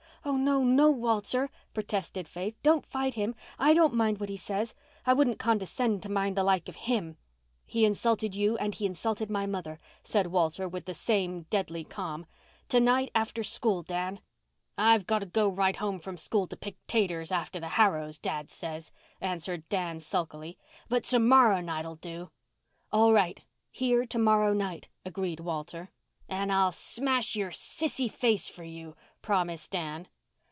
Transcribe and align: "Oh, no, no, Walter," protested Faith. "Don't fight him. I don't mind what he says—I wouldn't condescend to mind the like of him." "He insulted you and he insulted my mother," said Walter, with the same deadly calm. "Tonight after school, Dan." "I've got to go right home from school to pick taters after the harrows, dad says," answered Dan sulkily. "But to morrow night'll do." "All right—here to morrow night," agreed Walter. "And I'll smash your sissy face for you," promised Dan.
"Oh, 0.23 0.37
no, 0.37 0.63
no, 0.63 0.91
Walter," 0.91 1.49
protested 1.73 2.27
Faith. 2.27 2.55
"Don't 2.61 2.85
fight 2.85 3.15
him. 3.15 3.33
I 3.57 3.73
don't 3.73 3.95
mind 3.95 4.19
what 4.19 4.29
he 4.29 4.37
says—I 4.37 5.13
wouldn't 5.15 5.39
condescend 5.39 6.03
to 6.03 6.09
mind 6.11 6.37
the 6.37 6.43
like 6.43 6.69
of 6.69 6.75
him." 6.85 7.17
"He 7.65 7.85
insulted 7.85 8.35
you 8.35 8.55
and 8.59 8.75
he 8.75 8.85
insulted 8.85 9.31
my 9.31 9.47
mother," 9.47 9.79
said 10.03 10.27
Walter, 10.27 10.69
with 10.69 10.85
the 10.85 10.93
same 10.93 11.47
deadly 11.49 11.83
calm. 11.83 12.27
"Tonight 12.67 13.09
after 13.15 13.41
school, 13.41 13.81
Dan." 13.81 14.19
"I've 14.77 15.07
got 15.07 15.19
to 15.19 15.25
go 15.25 15.49
right 15.49 15.77
home 15.77 15.97
from 15.97 16.17
school 16.17 16.45
to 16.49 16.55
pick 16.55 16.77
taters 16.85 17.31
after 17.31 17.59
the 17.59 17.69
harrows, 17.69 18.19
dad 18.19 18.51
says," 18.51 18.91
answered 19.21 19.67
Dan 19.69 20.01
sulkily. 20.01 20.55
"But 20.87 21.03
to 21.05 21.17
morrow 21.17 21.61
night'll 21.61 21.95
do." 21.95 22.29
"All 22.91 23.11
right—here 23.11 24.05
to 24.05 24.19
morrow 24.19 24.53
night," 24.53 24.87
agreed 25.03 25.39
Walter. 25.39 25.89
"And 26.29 26.51
I'll 26.53 26.71
smash 26.71 27.35
your 27.35 27.49
sissy 27.51 28.09
face 28.09 28.47
for 28.47 28.63
you," 28.63 28.95
promised 29.21 29.71
Dan. 29.71 30.07